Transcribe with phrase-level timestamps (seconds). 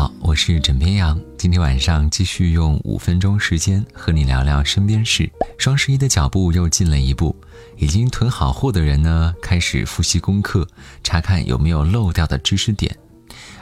[0.00, 1.20] 好，我是枕边羊。
[1.36, 5.30] 今天晚上继续用五分钟时间和你聊聊身边事。
[5.58, 7.36] 双十一的脚步又进了一步，
[7.76, 10.66] 已经囤好货的人呢，开始复习功课，
[11.04, 12.90] 查看有没有漏掉的知识点；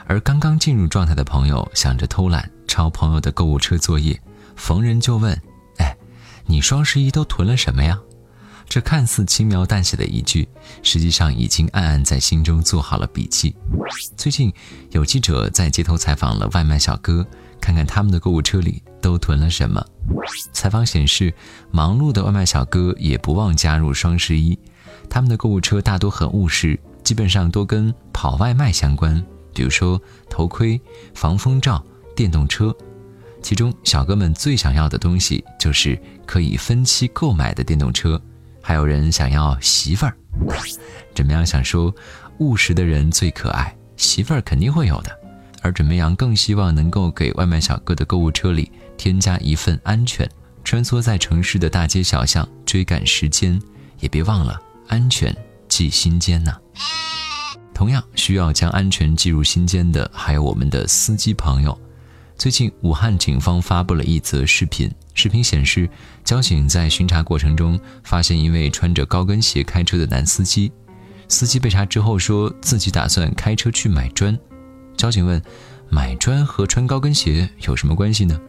[0.06, 4.16] 而刚刚进入状态的朋友，想着偷懒抄朋友的购物车作业，
[4.54, 5.36] 逢人就问
[5.78, 5.96] ：“哎，
[6.46, 7.98] 你双十一都囤了什么呀？”
[8.68, 10.46] 这看似轻描淡写的一句，
[10.82, 13.54] 实际上已经暗暗在心中做好了笔记。
[14.16, 14.52] 最近
[14.90, 17.26] 有记者在街头采访了外卖小哥，
[17.60, 19.82] 看看他们的购物车里都囤了什么。
[20.52, 21.32] 采访显示，
[21.70, 24.58] 忙碌的外卖小哥也不忘加入双十一，
[25.08, 29.24] 他们的购物车大多很务实，基本上都跟跑外卖相关，
[29.54, 30.78] 比如说头盔、
[31.14, 31.82] 防风罩、
[32.14, 32.74] 电动车。
[33.40, 38.20] 其中小哥们最想要的东西就是可以分期购买的电动车。
[38.68, 40.14] 还有人想要媳妇儿，
[41.14, 41.90] 准备羊想说，
[42.36, 45.10] 务实的人最可爱，媳妇儿肯定会有的。
[45.62, 50.30] 而准备羊更希望能够给外卖小哥的购物车里添加一份安全。
[50.64, 53.58] 穿梭在城市的大街小巷，追赶时间，
[54.00, 55.34] 也别忘了安全
[55.66, 56.54] 记心间呢。
[57.72, 61.80] 同样需要将安全记入心间的，还有我们的司机朋友。
[62.38, 64.88] 最近，武汉警方发布了一则视频。
[65.12, 65.90] 视频显示，
[66.22, 70.70] 交警在巡查过程中发现一位穿着高跟鞋开车的男司机。
[71.26, 74.38] 司机被查之后说自己打算开车去买砖。
[74.96, 75.42] 交警问
[75.90, 78.40] ：“买砖和穿高跟鞋有什么关系呢？”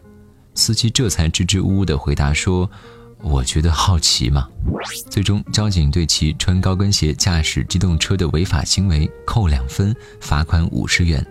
[0.54, 2.70] 司机这才支支吾吾地回答说
[3.20, 4.48] ：“我觉得好奇嘛。”
[5.10, 11.26] 最终，交警对其穿高跟鞋驾驶机动车的违法行为扣两分，罚款五十元。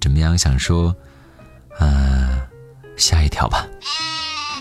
[0.00, 0.36] 怎么样？
[0.36, 0.92] 想说？
[1.78, 2.40] 嗯，
[2.96, 3.66] 下一条吧。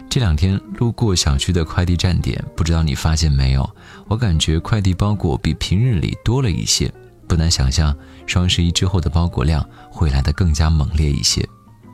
[0.09, 3.69] 这两天路过小区的快递站点，不知道你发现没有？
[4.07, 6.91] 我感觉快递包裹比平日里多了一些，
[7.27, 7.95] 不难想象
[8.25, 11.47] 双十一之后的包裹量会来得更加猛烈一些。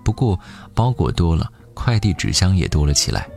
[0.06, 0.40] 不过
[0.76, 3.28] 包裹多了，快递纸箱也多了起来。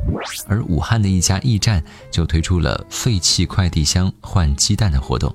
[0.47, 5.35] 而武汉的一家驿站就推出了废弃快递箱换鸡蛋的活动，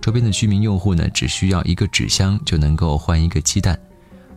[0.00, 3.78] 周边的居民用户呢，只需要一个纸箱就能够换一个鸡蛋。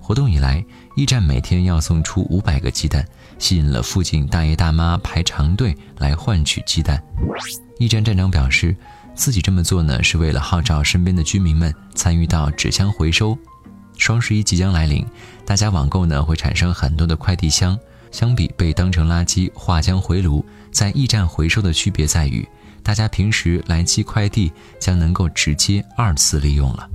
[0.03, 0.62] 活动以来，
[0.97, 3.08] 驿站每天要送出五百个鸡蛋，
[3.40, 7.02] 吸引了附近大爷大妈排长队来换取鸡蛋。
[7.80, 8.75] 驿站站长表示，
[9.16, 13.38] 自己这么做呢，是为了号召身边的居民们参与到纸箱回收。
[13.97, 15.06] 双十一即将来临，
[15.46, 17.80] 大家网购呢会产生很多的快递箱，
[18.12, 22.46] 相比被当成垃圾化浆回炉，在驿站回收的区别在于，
[22.84, 26.90] 大家平时来寄快递将能够直接二次利用了。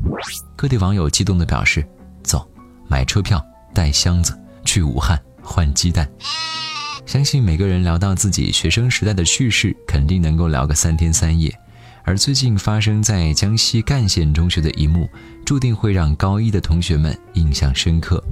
[0.55, 1.83] 各地网友激动地表示。
[2.25, 2.47] 走
[2.88, 3.44] 买车票，
[3.75, 6.09] 带箱子去武汉换鸡蛋。
[7.04, 11.54] 相信每个人聊到自己学生时代的趣事，肯定能够聊个三天三夜。
[12.04, 15.09] 而最近发生在江西赣县中学的一幕，
[15.44, 18.22] 注定会让高一的同学们印象深刻。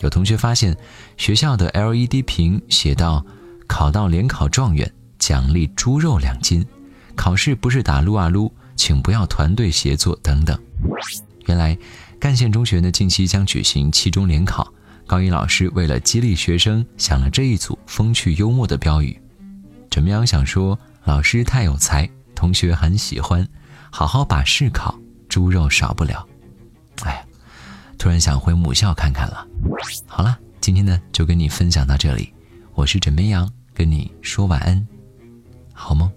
[0.00, 0.76] 有同学发现，
[1.16, 3.24] 学校的 LED 屏写道
[3.68, 6.62] ：“考到联考状元，奖励猪肉两斤；
[7.14, 10.58] 考试不是打撸啊撸，请不要团队协作等等。”
[11.46, 11.78] 原来。
[12.20, 14.70] 赣县中学呢，近期将举行期中联考。
[15.06, 19.18] 高一老师为了激励学生，想了这一组风趣幽默的标语。
[19.90, 20.24] 怎么样？
[20.24, 23.48] 想说老师太有才，同学很喜欢，
[23.90, 24.94] 好好把试考，
[25.30, 26.28] 猪肉少不了。
[27.04, 27.24] 哎呀，
[27.98, 29.46] 突然想回母校看看了。
[30.06, 32.34] 好了，今天呢就跟你分享到这里。
[32.74, 34.86] 我是枕边羊，跟你说晚安，
[35.72, 36.12] 好梦。